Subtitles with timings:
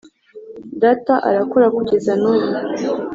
[0.81, 2.47] “Data arakora kugeza n’ubu